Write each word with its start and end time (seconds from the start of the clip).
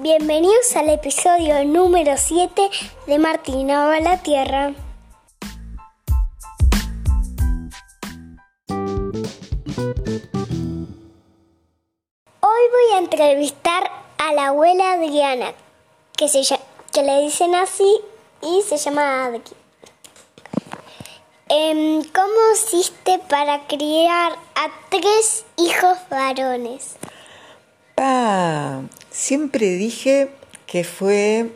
Bienvenidos 0.00 0.76
al 0.76 0.90
episodio 0.90 1.64
número 1.64 2.16
7 2.16 2.70
de 3.08 3.18
Martina 3.18 3.92
a 3.92 3.98
la 3.98 4.22
Tierra. 4.22 4.72
Hoy 12.40 12.62
voy 12.70 12.94
a 12.94 12.98
entrevistar 12.98 13.90
a 14.18 14.32
la 14.34 14.48
abuela 14.48 14.92
Adriana, 14.92 15.52
que, 16.16 16.28
se, 16.28 16.42
le 17.02 17.20
dicen 17.22 17.56
así 17.56 18.00
y 18.40 18.62
se 18.62 18.76
llama 18.76 19.24
Adri. 19.24 19.42
Em, 21.48 22.04
¿Cómo 22.04 22.52
hiciste 22.54 23.18
para 23.28 23.66
criar 23.66 24.32
a 24.54 24.68
tres 24.90 25.44
hijos 25.56 25.98
varones? 26.08 26.94
Ah, 27.96 28.82
siempre 29.18 29.66
dije 29.70 30.28
que 30.66 30.84
fue 30.84 31.50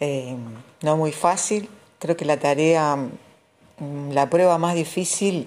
eh, 0.00 0.34
no 0.82 0.96
muy 0.96 1.12
fácil. 1.12 1.68
Creo 2.00 2.16
que 2.16 2.24
la 2.24 2.38
tarea, 2.38 2.96
mm, 2.96 4.10
la 4.10 4.28
prueba 4.28 4.58
más 4.58 4.74
difícil 4.74 5.46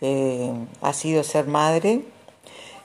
eh, 0.00 0.52
ha 0.80 0.92
sido 0.92 1.24
ser 1.24 1.46
madre. 1.46 2.00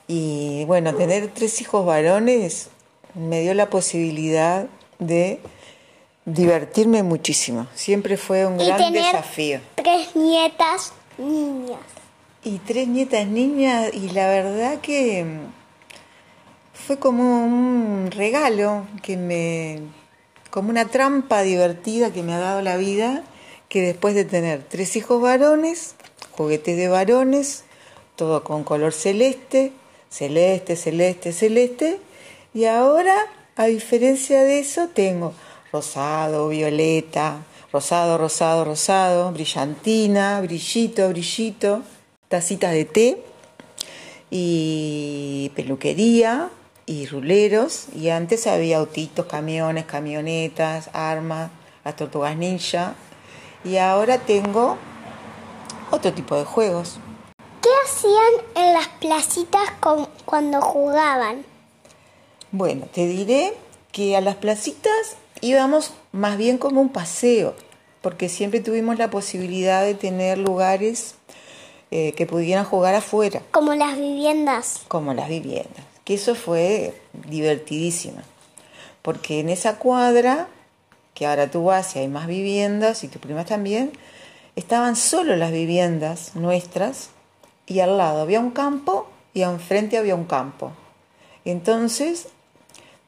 Y 0.07 0.65
bueno, 0.65 0.95
tener 0.95 1.27
tres 1.27 1.61
hijos 1.61 1.85
varones 1.85 2.69
me 3.13 3.41
dio 3.41 3.53
la 3.53 3.69
posibilidad 3.69 4.65
de 4.97 5.39
divertirme 6.25 7.03
muchísimo. 7.03 7.67
Siempre 7.75 8.17
fue 8.17 8.45
un 8.47 8.59
Y 8.59 8.65
gran 8.65 8.77
tener 8.79 9.03
desafío. 9.03 9.59
tres 9.75 10.15
nietas 10.15 10.93
niñas. 11.19 11.79
Y 12.43 12.57
tres 12.59 12.87
nietas 12.87 13.27
niñas, 13.27 13.93
y 13.93 14.09
la 14.11 14.27
verdad 14.27 14.79
que 14.79 15.25
mm, 15.25 15.58
fue 16.85 16.97
como 16.97 17.45
un 17.45 18.09
regalo 18.11 18.87
que 19.03 19.17
me, 19.17 19.79
como 20.49 20.69
una 20.69 20.85
trampa 20.85 21.41
divertida 21.41 22.11
que 22.11 22.23
me 22.23 22.33
ha 22.33 22.39
dado 22.39 22.61
la 22.61 22.77
vida, 22.77 23.23
que 23.67 23.81
después 23.81 24.15
de 24.15 24.25
tener 24.25 24.63
tres 24.67 24.95
hijos 24.95 25.21
varones, 25.21 25.95
juguetes 26.31 26.77
de 26.77 26.87
varones, 26.87 27.63
todo 28.15 28.43
con 28.43 28.63
color 28.63 28.93
celeste, 28.93 29.71
celeste, 30.09 30.75
celeste, 30.75 31.33
celeste, 31.33 31.99
y 32.53 32.65
ahora, 32.65 33.15
a 33.55 33.65
diferencia 33.65 34.43
de 34.43 34.59
eso, 34.59 34.87
tengo 34.87 35.33
rosado, 35.71 36.49
violeta, 36.49 37.43
rosado, 37.71 38.17
rosado, 38.17 38.65
rosado, 38.65 39.31
brillantina, 39.31 40.41
brillito, 40.41 41.07
brillito, 41.09 41.83
tacitas 42.27 42.73
de 42.73 42.85
té 42.85 43.23
y 44.31 45.51
peluquería 45.55 46.49
y 46.89 47.05
ruleros 47.05 47.85
y 47.95 48.09
antes 48.09 48.47
había 48.47 48.79
autitos, 48.79 49.27
camiones, 49.27 49.85
camionetas, 49.85 50.89
armas, 50.93 51.51
las 51.85 51.95
tortugas 51.95 52.35
ninja 52.35 52.95
y 53.63 53.77
ahora 53.77 54.17
tengo 54.17 54.75
otro 55.91 56.11
tipo 56.13 56.35
de 56.35 56.45
juegos. 56.45 56.97
¿Qué 57.61 57.69
hacían 57.85 58.43
en 58.67 58.73
las 58.73 58.87
placitas 58.87 59.69
con- 59.79 60.07
cuando 60.25 60.61
jugaban? 60.61 61.45
Bueno, 62.51 62.87
te 62.91 63.05
diré 63.05 63.53
que 63.91 64.17
a 64.17 64.21
las 64.21 64.35
placitas 64.37 65.15
íbamos 65.41 65.91
más 66.11 66.37
bien 66.39 66.57
como 66.57 66.81
un 66.81 66.89
paseo, 66.89 67.53
porque 68.01 68.29
siempre 68.29 68.61
tuvimos 68.61 68.97
la 68.97 69.11
posibilidad 69.11 69.83
de 69.83 69.93
tener 69.93 70.39
lugares 70.39 71.13
eh, 71.91 72.13
que 72.13 72.25
pudieran 72.25 72.65
jugar 72.65 72.95
afuera. 72.95 73.43
Como 73.51 73.75
las 73.75 73.95
viviendas. 73.95 74.81
como 74.87 75.13
las 75.13 75.29
viviendas, 75.29 75.83
eso 76.15 76.35
fue 76.35 76.93
divertidísimo, 77.27 78.19
porque 79.01 79.39
en 79.39 79.49
esa 79.49 79.77
cuadra, 79.77 80.47
que 81.13 81.25
ahora 81.25 81.51
tú 81.51 81.65
vas 81.65 81.95
y 81.95 81.99
hay 81.99 82.07
más 82.07 82.27
viviendas 82.27 83.03
y 83.03 83.07
tus 83.07 83.21
primas 83.21 83.45
también, 83.45 83.91
estaban 84.55 84.95
solo 84.95 85.35
las 85.35 85.51
viviendas 85.51 86.35
nuestras 86.35 87.09
y 87.65 87.79
al 87.79 87.97
lado 87.97 88.21
había 88.21 88.39
un 88.39 88.51
campo 88.51 89.07
y 89.33 89.43
enfrente 89.43 89.97
había 89.97 90.15
un 90.15 90.25
campo. 90.25 90.71
Entonces, 91.45 92.27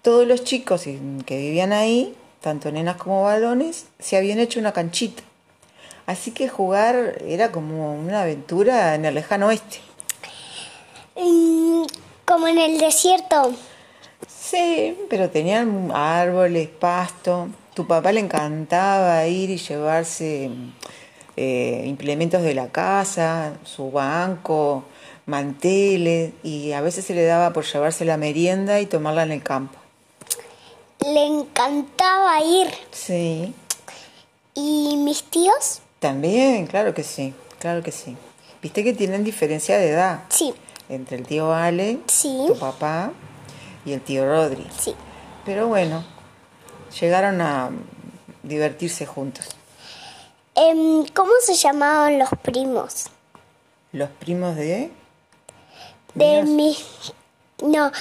todos 0.02 0.28
los 0.28 0.44
chicos 0.44 0.84
que 0.84 1.38
vivían 1.38 1.74
ahí, 1.74 2.16
tanto 2.42 2.72
nenas 2.72 2.98
como 2.98 3.24
varones, 3.24 3.86
se 4.00 4.18
habían 4.18 4.40
hecho 4.40 4.60
una 4.60 4.72
canchita. 4.72 5.24
Así 6.06 6.32
que 6.32 6.50
jugar 6.50 7.22
era 7.26 7.52
como 7.52 7.96
una 7.96 8.24
aventura 8.24 8.96
en 8.96 9.06
el 9.06 9.16
lejano 9.16 9.48
oeste. 9.48 9.80
Como 12.32 12.48
en 12.48 12.60
el 12.60 12.78
desierto. 12.78 13.52
Sí, 14.26 14.98
pero 15.10 15.30
tenían 15.30 15.92
árboles, 15.94 16.70
pasto. 16.70 17.50
Tu 17.74 17.86
papá 17.86 18.14
le 18.14 18.22
encantaba 18.22 19.28
ir 19.28 19.50
y 19.50 19.58
llevarse 19.58 20.50
eh, 21.36 21.84
implementos 21.86 22.42
de 22.42 22.54
la 22.54 22.70
casa, 22.70 23.52
su 23.66 23.92
banco, 23.92 24.86
manteles, 25.26 26.32
y 26.42 26.72
a 26.72 26.80
veces 26.80 27.04
se 27.04 27.14
le 27.16 27.26
daba 27.26 27.52
por 27.52 27.66
llevarse 27.66 28.06
la 28.06 28.16
merienda 28.16 28.80
y 28.80 28.86
tomarla 28.86 29.24
en 29.24 29.34
el 29.34 29.44
campo. 29.44 29.78
Le 31.06 31.26
encantaba 31.26 32.42
ir. 32.46 32.68
Sí, 32.92 33.54
¿Y 34.54 34.96
mis 34.96 35.24
tíos? 35.24 35.82
también, 36.00 36.66
claro 36.66 36.94
que 36.94 37.04
sí, 37.04 37.34
claro 37.60 37.84
que 37.84 37.92
sí. 37.92 38.16
Viste 38.62 38.86
que 38.86 38.94
tienen 38.94 39.24
diferencia 39.26 39.78
de 39.78 39.90
edad 39.90 40.22
Sí, 40.30 40.54
entre 40.92 41.18
el 41.18 41.26
tío 41.26 41.54
Ale, 41.54 42.00
Sí. 42.08 42.44
tu 42.48 42.58
papá, 42.60 43.12
y 43.86 43.94
el 43.94 44.02
tío 44.02 44.26
Rodri. 44.26 44.68
sí. 44.78 44.94
Pero 45.46 45.68
bueno, 45.68 46.04
llegaron 47.00 47.42
a 47.42 47.72
divertirse 48.44 49.06
juntos. 49.08 49.48
Em, 50.54 51.06
¿Cómo 51.16 51.32
se 51.44 51.56
llamaban 51.56 52.20
los 52.20 52.30
primos? 52.44 53.06
Los 53.92 54.10
primos 54.10 54.56
de... 54.56 54.92
De 56.14 56.44
mis... 56.44 56.86
No, 57.64 57.92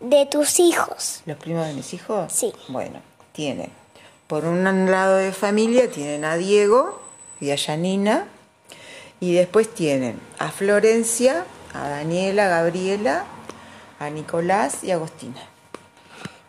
de 0.00 0.24
tus 0.26 0.60
hijos. 0.60 1.20
¿Los 1.26 1.36
primos 1.36 1.66
de 1.66 1.74
mis 1.74 1.92
hijos? 1.92 2.32
Sí. 2.32 2.52
Bueno, 2.68 3.00
tienen. 3.32 3.70
Por 4.26 4.44
un 4.44 4.64
lado 4.90 5.16
de 5.16 5.32
familia 5.32 5.90
tienen 5.90 6.24
a 6.24 6.36
Diego 6.36 7.00
y 7.40 7.50
a 7.50 7.58
Janina. 7.58 8.26
Y 9.18 9.34
después 9.34 9.68
tienen 9.74 10.18
a 10.38 10.50
Florencia, 10.50 11.44
a 11.74 11.88
Daniela, 11.88 12.46
a 12.46 12.48
Gabriela, 12.48 13.24
a 13.98 14.10
Nicolás 14.10 14.82
y 14.84 14.90
a 14.90 14.94
Agostina. 14.94 15.42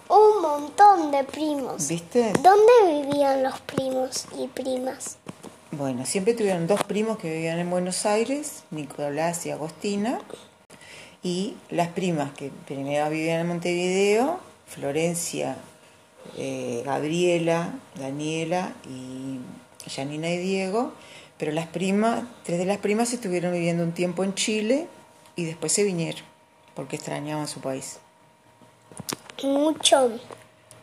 Un 0.09 0.41
montón 0.41 1.11
de 1.11 1.23
primos. 1.23 1.87
¿Viste? 1.87 2.33
¿Dónde 2.41 2.71
vivían 2.85 3.43
los 3.43 3.59
primos 3.61 4.25
y 4.37 4.47
primas? 4.47 5.17
Bueno, 5.71 6.05
siempre 6.05 6.33
tuvieron 6.33 6.67
dos 6.67 6.83
primos 6.83 7.17
que 7.17 7.31
vivían 7.31 7.59
en 7.59 7.69
Buenos 7.69 8.05
Aires, 8.05 8.63
Nicolás 8.71 9.45
y 9.45 9.51
Agostina, 9.51 10.19
y 11.23 11.55
las 11.69 11.89
primas 11.89 12.31
que 12.33 12.51
primero 12.65 13.09
vivían 13.09 13.41
en 13.41 13.47
Montevideo, 13.47 14.39
Florencia, 14.67 15.55
eh, 16.37 16.81
Gabriela, 16.85 17.73
Daniela 17.95 18.73
y 18.89 19.39
Janina 19.89 20.29
y 20.29 20.37
Diego, 20.37 20.91
pero 21.37 21.51
las 21.51 21.67
primas, 21.67 22.23
tres 22.43 22.59
de 22.59 22.65
las 22.65 22.77
primas 22.77 23.13
estuvieron 23.13 23.53
viviendo 23.53 23.83
un 23.83 23.93
tiempo 23.93 24.23
en 24.23 24.35
Chile 24.35 24.87
y 25.35 25.45
después 25.45 25.71
se 25.73 25.83
vinieron 25.83 26.23
porque 26.75 26.95
extrañaban 26.95 27.47
su 27.47 27.59
país. 27.61 27.99
Mucho. 29.43 30.11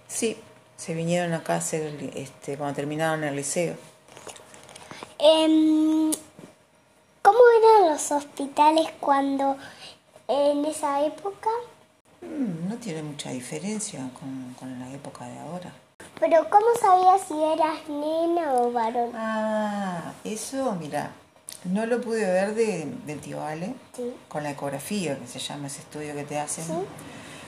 Sí, 0.09 0.37
se 0.77 0.95
vinieron 0.95 1.33
acá 1.33 1.55
a 1.55 1.59
hacer, 1.59 2.11
este, 2.15 2.57
cuando 2.57 2.75
terminaron 2.77 3.25
el 3.25 3.37
liceo. 3.37 3.77
Em, 5.19 6.11
¿Cómo 7.23 7.39
eran 7.61 7.93
los 7.93 8.11
hospitales 8.13 8.89
cuando 9.01 9.57
en 10.29 10.65
esa 10.65 11.05
época? 11.05 11.51
Mm, 12.23 12.69
No 12.69 12.77
tiene 12.77 13.03
mucha 13.03 13.31
diferencia 13.31 14.01
con, 14.19 14.55
con 14.59 14.79
la 14.79 14.91
época 14.93 15.27
de 15.27 15.39
ahora. 15.41 15.73
Pero 16.21 16.49
¿cómo 16.51 16.67
sabías 16.81 17.23
si 17.29 17.35
eras 17.35 17.89
nena 17.89 18.55
o 18.55 18.73
varón? 18.73 19.11
Ah, 19.15 20.13
eso, 20.25 20.73
mira, 20.81 21.11
no 21.65 21.87
lo 21.87 22.01
pude 22.01 22.25
ver 22.25 22.55
de, 22.55 22.87
del 23.07 23.21
tío 23.21 23.43
Ale, 23.45 23.75
Sí. 23.97 24.15
con 24.29 24.43
la 24.43 24.51
ecografía, 24.51 25.19
que 25.19 25.27
se 25.27 25.39
llama 25.39 25.67
ese 25.67 25.81
estudio 25.81 26.15
que 26.15 26.25
te 26.25 26.39
hacen, 26.39 26.65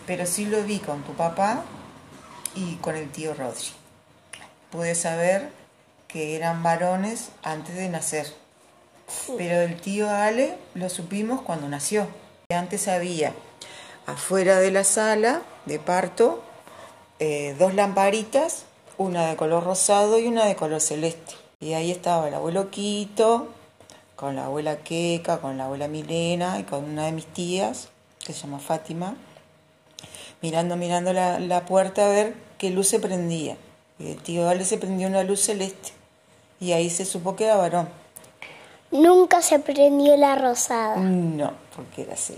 pero 0.07 0.27
sí 0.27 0.47
lo 0.47 0.63
vi 0.65 0.79
con 0.79 1.03
tu 1.03 1.13
papá 1.15 1.63
y 2.55 2.77
con 2.77 2.97
el 2.97 3.11
tío 3.11 3.35
Rodri. 3.35 3.69
Pude 4.71 4.95
saber 4.95 5.51
que 6.09 6.37
eran 6.37 6.63
varones 6.63 7.29
antes 7.43 7.75
de 7.77 7.89
nacer, 7.89 8.27
Sí. 9.09 9.35
pero 9.37 9.61
el 9.61 9.81
tío 9.81 10.09
Ale 10.11 10.57
lo 10.75 10.89
supimos 10.89 11.41
cuando 11.43 11.69
nació. 11.69 12.07
Antes 12.53 12.89
había 12.89 13.33
afuera 14.07 14.59
de 14.59 14.71
la 14.71 14.85
sala 14.85 15.43
de 15.67 15.79
parto 15.79 16.43
eh, 17.21 17.55
dos 17.59 17.75
lamparitas, 17.75 18.65
una 18.99 19.27
de 19.29 19.37
color 19.37 19.63
rosado 19.65 20.19
y 20.19 20.27
una 20.27 20.47
de 20.47 20.57
color 20.57 20.81
celeste. 20.81 21.35
Y 21.61 21.75
ahí 21.75 21.91
estaba 21.91 22.29
el 22.29 22.35
abuelo 22.35 22.71
Quito, 22.71 23.49
con 24.21 24.37
la 24.37 24.45
abuela 24.45 24.77
Queca, 24.77 25.41
con 25.41 25.57
la 25.57 25.65
abuela 25.65 25.89
Milena 25.89 26.59
y 26.61 26.65
con 26.65 26.85
una 26.85 27.07
de 27.07 27.13
mis 27.13 27.25
tías, 27.25 27.89
que 28.23 28.35
se 28.35 28.43
llama 28.43 28.59
Fátima, 28.59 29.17
mirando, 30.43 30.77
mirando 30.77 31.15
la, 31.15 31.41
la 31.41 31.65
puerta 31.65 32.05
a 32.05 32.11
ver 32.11 32.35
qué 32.59 32.69
luz 32.69 32.89
se 32.89 33.01
prendía. 33.01 33.57
Y 33.99 34.11
el 34.11 34.23
tío 34.23 34.47
Ale 34.47 34.67
se 34.67 34.77
prendió 34.77 35.09
una 35.09 35.23
luz 35.23 35.41
celeste. 35.41 35.93
Y 36.61 36.73
ahí 36.73 36.91
se 36.91 37.07
supo 37.07 37.35
que 37.35 37.47
era 37.47 37.57
varón. 37.57 37.89
Nunca 38.91 39.41
se 39.41 39.59
prendió 39.59 40.15
la 40.19 40.35
rosada. 40.35 40.97
No, 40.97 41.55
porque 41.75 42.03
era 42.03 42.13
así. 42.13 42.37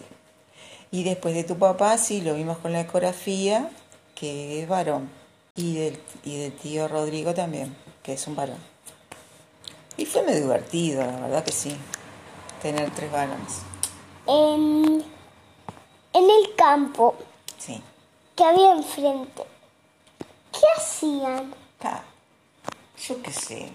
Y 0.93 1.03
después 1.03 1.35
de 1.35 1.43
tu 1.43 1.59
papá, 1.59 1.99
sí, 1.99 2.21
lo 2.21 2.35
vimos 2.35 2.59
con 2.59 2.73
la 2.73 2.83
ecografía, 2.83 3.69
que 4.15 4.63
es 4.63 4.69
varón. 4.69 5.11
Y 5.57 5.75
del, 5.75 5.99
y 6.23 6.39
del 6.39 6.53
tío 6.53 6.87
Rodrigo 6.87 7.35
también, 7.35 7.75
que 8.05 8.13
es 8.13 8.25
un 8.29 8.37
varón. 8.37 8.72
Y 9.97 10.07
fue 10.07 10.23
muy 10.23 10.35
divertido, 10.35 11.05
la 11.05 11.21
verdad 11.21 11.45
que 11.45 11.53
sí, 11.53 11.77
tener 12.63 12.91
tres 12.91 13.11
varones. 13.13 13.59
En, 14.27 15.05
en 16.13 16.25
el 16.31 16.55
campo 16.57 17.15
Sí. 17.59 17.81
que 18.37 18.45
había 18.45 18.73
enfrente, 18.73 19.43
¿qué 20.53 20.61
hacían? 20.77 21.55
Yo 23.09 23.21
qué 23.21 23.33
sé. 23.33 23.69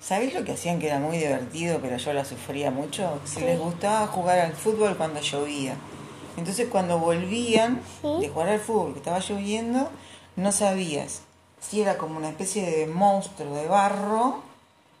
¿Sabéis 0.00 0.34
lo 0.34 0.44
que 0.44 0.52
hacían 0.52 0.78
que 0.78 0.88
era 0.88 0.98
muy 0.98 1.16
divertido, 1.16 1.78
pero 1.80 1.96
yo 1.96 2.12
la 2.12 2.24
sufría 2.26 2.70
mucho? 2.70 3.20
Se 3.24 3.40
les 3.40 3.58
gustaba 3.58 4.06
jugar 4.08 4.38
al 4.38 4.52
fútbol 4.52 4.96
cuando 4.98 5.20
llovía. 5.20 5.76
Entonces 6.36 6.68
cuando 6.70 6.98
volvían 6.98 7.80
Sí. 8.02 8.08
de 8.20 8.28
jugar 8.28 8.48
al 8.50 8.60
fútbol, 8.60 8.92
que 8.92 8.98
estaba 8.98 9.20
lloviendo, 9.20 9.88
no 10.36 10.52
sabías 10.52 11.22
si 11.60 11.80
era 11.80 11.96
como 11.96 12.18
una 12.18 12.28
especie 12.28 12.68
de 12.70 12.86
monstruo 12.86 13.54
de 13.54 13.66
barro, 13.68 14.42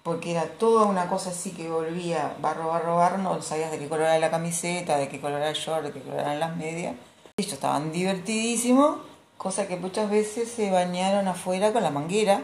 porque 0.02 0.32
era 0.32 0.44
toda 0.46 0.86
una 0.86 1.08
cosa 1.08 1.30
así 1.30 1.50
que 1.52 1.68
volvía 1.68 2.34
barro, 2.40 2.68
barro, 2.68 2.96
barro, 2.96 3.18
no 3.18 3.40
sabías 3.40 3.70
de 3.70 3.78
qué 3.78 3.88
color 3.88 4.06
era 4.06 4.18
la 4.18 4.30
camiseta, 4.30 4.96
de 4.96 5.08
qué 5.08 5.20
color 5.20 5.38
era 5.38 5.50
el 5.50 5.56
short, 5.56 5.84
de 5.84 5.92
qué 5.92 6.00
color 6.00 6.20
eran 6.20 6.40
las 6.40 6.56
medias. 6.56 6.96
Ellos 7.36 7.52
estaban 7.52 7.92
divertidísimos, 7.92 8.98
cosa 9.38 9.68
que 9.68 9.76
muchas 9.76 10.10
veces 10.10 10.50
se 10.50 10.70
bañaron 10.70 11.28
afuera 11.28 11.72
con 11.72 11.82
la 11.82 11.90
manguera 11.90 12.42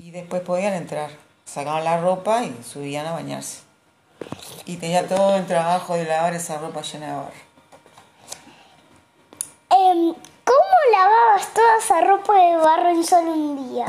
y 0.00 0.10
después 0.10 0.42
podían 0.42 0.74
entrar. 0.74 1.10
Sacaban 1.44 1.84
la 1.84 2.00
ropa 2.00 2.44
y 2.44 2.56
subían 2.62 3.06
a 3.06 3.12
bañarse. 3.12 3.60
Y 4.64 4.76
tenía 4.76 5.06
todo 5.06 5.36
el 5.36 5.46
trabajo 5.46 5.94
de 5.94 6.04
lavar 6.04 6.34
esa 6.34 6.58
ropa 6.58 6.82
llena 6.82 7.06
de 7.06 7.16
barro. 7.16 7.46
Em, 9.70 10.14
¿Cómo 10.44 10.76
lavabas 10.92 11.52
toda 11.52 11.78
esa 11.78 12.00
ropa 12.00 12.34
de 12.34 12.56
barro 12.56 12.88
en 12.90 13.04
solo 13.04 13.32
un 13.32 13.70
día? 13.70 13.86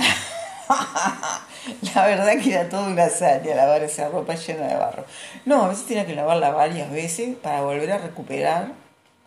La 1.96 2.06
verdad 2.06 2.34
que 2.42 2.54
era 2.54 2.70
toda 2.70 2.88
una 2.88 3.06
hazaña 3.06 3.56
lavar 3.56 3.84
esa 3.84 4.10
ropa 4.10 4.36
llena 4.36 4.68
de 4.68 4.76
barro. 4.76 5.06
No, 5.46 5.64
a 5.64 5.68
veces 5.70 5.86
tenía 5.86 6.06
que 6.06 6.16
lavarla 6.16 6.52
varias 6.52 6.92
veces 6.92 7.36
para 7.36 7.62
volver 7.62 7.92
a 7.92 7.98
recuperar 7.98 8.72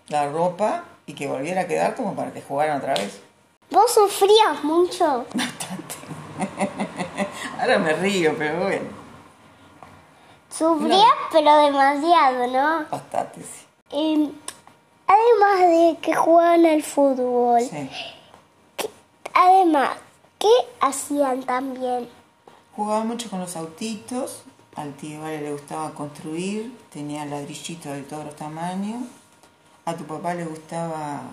la 0.08 0.28
ropa 0.28 0.84
y 1.06 1.14
que 1.14 1.26
volviera 1.26 1.62
a 1.62 1.66
quedar 1.66 1.94
como 1.94 2.14
para 2.14 2.32
que 2.32 2.42
jugaran 2.42 2.78
otra 2.78 2.94
vez. 2.94 3.20
¿Vos 3.70 3.92
sufrías 3.92 4.62
mucho? 4.64 5.26
Ahora 7.60 7.78
me 7.78 7.92
río, 7.94 8.34
pero 8.38 8.60
bueno, 8.62 9.00
Sufrías, 10.50 11.04
pero 11.30 11.56
demasiado, 11.62 12.46
¿no? 12.48 12.84
bastante 12.90 13.40
sí. 13.40 13.66
Em, 13.92 14.32
además 15.06 15.60
de 15.60 15.96
que 16.02 16.14
jugaban 16.14 16.66
al 16.66 16.82
fútbol, 16.82 17.60
Sí. 17.62 17.88
además, 19.32 19.90
¿qué 20.38 20.48
hacían 20.80 21.42
también? 21.44 22.08
Jugaba 22.80 23.04
mucho 23.04 23.28
con 23.28 23.40
los 23.40 23.56
autitos, 23.56 24.40
al 24.74 24.94
tío 24.94 25.20
Vale 25.20 25.42
le 25.42 25.52
gustaba 25.52 25.92
construir, 25.92 26.74
tenía 26.90 27.26
ladrillitos 27.26 27.92
de 27.92 28.00
todos 28.04 28.24
los 28.24 28.36
tamaños. 28.36 29.02
A 29.84 29.94
tu 29.94 30.04
papá 30.04 30.32
le 30.32 30.46
gustaba 30.46 31.24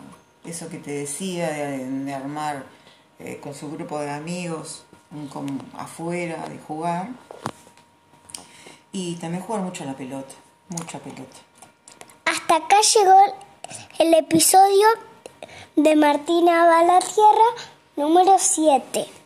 eso 0.43 0.67
que 0.67 0.77
te 0.77 0.91
decía 0.91 1.49
de, 1.49 2.13
armar 2.13 2.65
eh, 3.19 3.39
con 3.41 3.53
su 3.53 3.71
grupo 3.71 3.97
de 3.97 4.09
amigos 4.09 4.83
afuera, 5.77 6.49
de 6.49 6.59
jugar. 6.59 7.11
Y 8.91 9.15
también 9.15 9.41
jugar 9.41 9.61
mucho 9.61 9.83
a 9.83 9.85
la 9.85 9.95
pelota, 9.95 10.33
mucha 10.67 10.99
pelota. 10.99 11.37
Hasta 12.25 12.57
acá 12.57 12.75
llegó 12.93 13.15
el 13.99 14.13
episodio 14.15 14.85
de 15.77 15.95
Martina 15.95 16.65
va 16.65 16.79
a 16.79 16.83
la 16.83 16.99
Tierra 16.99 17.47
número 17.95 18.35
7. 18.37 19.16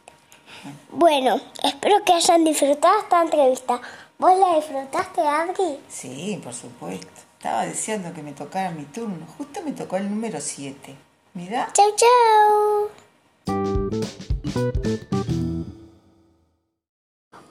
Bueno, 0.92 1.40
espero 1.64 2.04
que 2.04 2.14
hayan 2.14 2.44
disfrutado 2.44 3.00
esta 3.00 3.22
entrevista. 3.22 3.82
¿Vos 4.18 4.38
la 4.38 4.56
disfrutaste, 4.56 5.22
Adri? 5.22 5.80
Sí, 5.88 6.40
por 6.44 6.54
supuesto. 6.54 7.08
Estaba 7.38 7.66
deseando 7.66 8.14
que 8.14 8.22
me 8.22 8.34
tocara 8.34 8.72
mi 8.72 8.86
turno. 8.86 9.26
Justo 9.38 9.62
me 9.64 9.72
tocó 9.72 9.98
el 9.98 10.10
número 10.10 10.40
7. 10.40 10.96
Mirá. 11.34 11.70
Chau, 11.74 11.92
chau. 11.96 12.90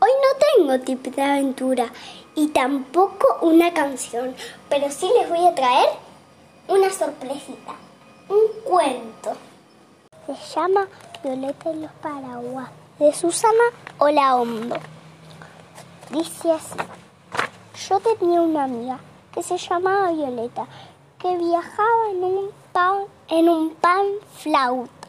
Hoy 0.03 0.11
no 0.23 0.31
tengo 0.57 0.81
tip 0.85 1.07
de 1.15 1.23
aventura 1.23 1.93
y 2.35 2.49
tampoco 2.49 3.39
una 3.43 3.75
canción, 3.75 4.35
pero 4.69 4.91
sí 4.91 5.11
les 5.19 5.29
voy 5.29 5.47
a 5.47 5.55
traer 5.55 5.89
una 6.69 6.91
sorpresita, 6.91 7.75
un 8.29 8.63
cuento. 8.65 9.37
Se 10.27 10.55
llama 10.55 10.87
Violeta 11.25 11.73
y 11.73 11.81
los 11.81 11.93
paraguas, 11.93 12.71
de 13.01 13.15
Susana 13.15 13.65
Olaondo. 13.97 14.77
Dice 16.11 16.53
así, 16.53 16.77
yo 17.89 17.99
tenía 17.99 18.43
una 18.43 18.65
amiga 18.65 19.01
que 19.33 19.43
se 19.43 19.57
llamaba 19.57 20.13
Violeta, 20.13 20.67
que 21.19 21.35
viajaba 21.39 22.11
en 22.11 22.25
un 22.25 22.51
pan, 22.73 23.05
en 23.29 23.49
un 23.49 23.75
pan 23.77 24.05
flauta. 24.37 25.09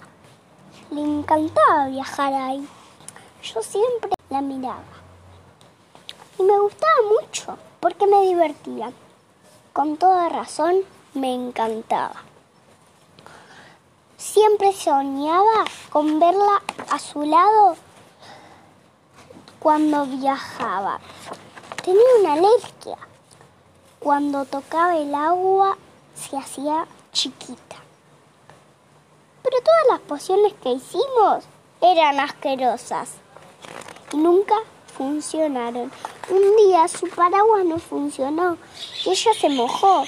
Le 0.89 1.01
encantaba 1.01 1.87
viajar 1.87 2.33
ahí. 2.33 2.65
Yo 3.43 3.61
siempre 3.61 4.11
la 4.29 4.39
miraba. 4.39 4.83
Y 6.39 6.43
me 6.43 6.57
gustaba 6.59 6.93
mucho 7.19 7.57
porque 7.81 8.07
me 8.07 8.21
divertía. 8.21 8.93
Con 9.73 9.97
toda 9.97 10.29
razón 10.29 10.77
me 11.13 11.33
encantaba. 11.33 12.23
Siempre 14.21 14.71
soñaba 14.71 15.65
con 15.89 16.19
verla 16.19 16.61
a 16.91 16.99
su 16.99 17.23
lado 17.23 17.75
cuando 19.59 20.05
viajaba. 20.05 20.99
Tenía 21.83 22.03
una 22.19 22.33
alergia. 22.33 22.99
Cuando 23.97 24.45
tocaba 24.45 24.95
el 24.95 25.15
agua 25.15 25.75
se 26.13 26.37
hacía 26.37 26.85
chiquita. 27.11 27.77
Pero 29.41 29.57
todas 29.63 29.87
las 29.89 29.99
pociones 30.01 30.53
que 30.61 30.73
hicimos 30.73 31.43
eran 31.81 32.19
asquerosas 32.19 33.13
y 34.13 34.17
nunca 34.17 34.53
funcionaron. 34.95 35.91
Un 36.29 36.57
día 36.57 36.87
su 36.87 37.09
paraguas 37.09 37.65
no 37.65 37.79
funcionó 37.79 38.55
y 39.03 39.09
ella 39.09 39.33
se 39.33 39.49
mojó 39.49 40.03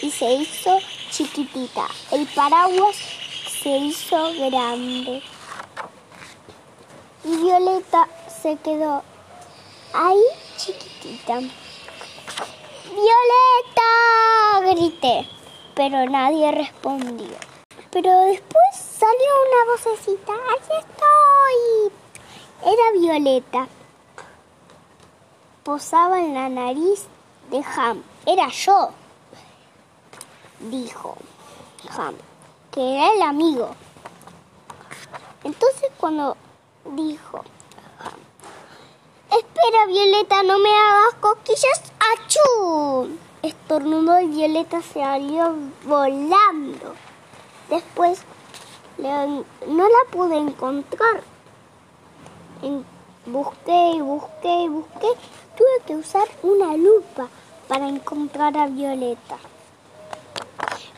y 0.00 0.10
se 0.10 0.32
hizo 0.32 0.78
chiquitita. 1.10 1.86
El 2.10 2.26
paraguas 2.28 3.19
se 3.62 3.76
hizo 3.76 4.16
grande. 4.32 5.22
Y 7.24 7.36
Violeta 7.36 8.08
se 8.42 8.56
quedó 8.56 9.02
ahí 9.92 10.22
chiquitita. 10.56 11.40
¡Violeta! 12.84 13.90
grité, 14.74 15.26
pero 15.74 16.06
nadie 16.06 16.50
respondió. 16.52 17.36
Pero 17.90 18.10
después 18.26 18.64
salió 18.74 19.30
una 19.46 19.72
vocecita. 19.72 20.32
¡Aquí 20.32 20.72
estoy! 20.78 21.92
Era 22.62 22.92
Violeta. 22.92 23.68
Posaba 25.64 26.20
en 26.20 26.34
la 26.34 26.48
nariz 26.48 27.06
de 27.50 27.62
Ham. 27.76 28.02
Era 28.26 28.48
yo, 28.48 28.90
dijo 30.60 31.16
Ham, 31.96 32.14
que 32.70 32.96
era 32.96 33.12
el 33.14 33.22
amigo. 33.22 33.70
Entonces 35.44 35.90
cuando 35.98 36.36
dijo 36.84 37.44
espera 39.30 39.86
Violeta, 39.86 40.42
no 40.42 40.58
me 40.58 40.68
hagas 40.68 41.14
cosquillas, 41.20 41.82
¡achú! 42.12 43.16
Estornudó 43.42 44.20
y 44.20 44.26
Violeta 44.28 44.82
se 44.82 45.00
salió 45.00 45.54
volando. 45.84 46.94
Después 47.68 48.22
no 48.98 49.44
la 49.88 50.10
pude 50.10 50.36
encontrar. 50.36 51.22
En- 52.62 52.84
busqué 53.26 54.02
busqué 54.02 54.62
y 54.62 54.68
busqué. 54.68 55.08
Tuve 55.56 55.84
que 55.86 55.96
usar 55.96 56.28
una 56.42 56.76
lupa 56.76 57.28
para 57.68 57.88
encontrar 57.88 58.56
a 58.56 58.66
Violeta. 58.66 59.38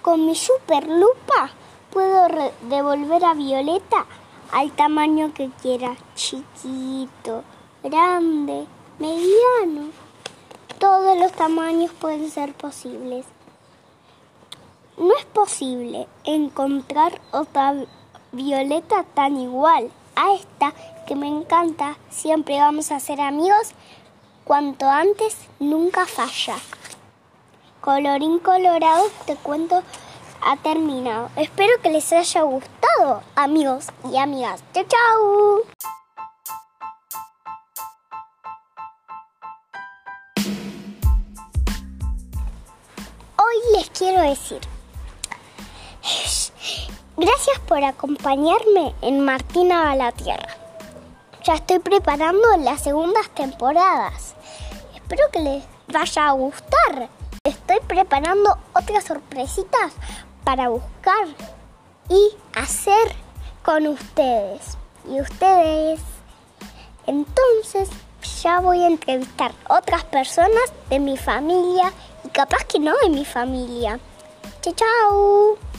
Con 0.03 0.27
mi 0.27 0.35
super 0.35 0.89
lupa 0.89 1.51
puedo 1.93 2.27
devolver 2.63 3.25
a 3.25 3.35
Violeta 3.35 4.05
al 4.51 4.73
tamaño 4.73 5.33
que 5.33 5.49
quiera. 5.63 5.95
Chiquito, 6.17 7.45
grande, 7.85 8.67
mediano. 8.99 9.91
Todos 10.81 11.17
los 11.17 11.31
tamaños 11.31 11.93
pueden 11.93 12.29
ser 12.33 12.53
posibles. 12.53 13.27
No 14.97 15.15
es 15.17 15.25
posible 15.27 16.09
encontrar 16.25 17.21
otra 17.31 17.73
violeta 18.33 19.05
tan 19.05 19.37
igual 19.37 19.89
a 20.17 20.35
esta 20.35 20.73
que 21.07 21.15
me 21.15 21.29
encanta. 21.29 21.97
Siempre 22.11 22.59
vamos 22.59 22.91
a 22.91 22.99
ser 22.99 23.21
amigos. 23.21 23.71
Cuanto 24.43 24.89
antes, 24.89 25.37
nunca 25.61 26.07
falla. 26.07 26.57
Colorín 27.83 28.39
colorado, 28.39 29.11
te 29.27 29.35
cuento 29.35 29.83
ha 30.41 30.57
terminado. 30.57 31.31
Espero 31.35 31.73
que 31.83 31.91
les 31.91 32.13
haya 32.13 32.43
gustado, 32.43 33.25
amigos 33.35 33.89
y 34.09 34.17
amigas. 34.19 34.63
Chao, 34.73 34.85
chao. 34.85 35.63
Hoy 43.37 43.77
les 43.77 43.91
quiero 43.91 44.23
decir, 44.23 44.61
gracias 47.17 47.59
por 47.67 47.83
acompañarme 47.83 48.95
en 49.03 49.25
Martina 49.25 49.91
a 49.91 49.97
la 49.97 50.13
Tierra. 50.13 50.57
Ya 51.43 51.55
estoy 51.55 51.81
preparando 51.81 52.47
las 52.59 52.81
segundas 52.81 53.29
temporadas. 53.31 54.37
Espero 54.95 55.25
que 55.33 55.41
les 55.41 55.65
vaya 55.89 56.29
a 56.29 56.31
gustar. 56.31 57.22
Estoy 57.73 57.87
preparando 57.87 58.59
otras 58.75 59.05
sorpresitas 59.05 59.93
para 60.45 60.69
buscar 60.69 61.27
y 62.11 62.37
hacer 62.55 63.15
con 63.63 63.87
ustedes. 63.87 64.77
Y 65.09 65.19
ustedes, 65.19 66.01
entonces 67.07 67.89
ya 68.43 68.61
voy 68.61 68.83
a 68.83 68.89
entrevistar 68.89 69.53
otras 69.71 70.05
personas 70.05 70.71
de 70.91 70.99
mi 70.99 71.17
familia 71.17 71.91
y 72.25 72.29
capaz 72.29 72.65
que 72.65 72.79
no 72.79 72.93
de 72.99 73.09
mi 73.09 73.25
familia. 73.25 73.99
Chao, 74.61 74.75
chao. 74.75 75.72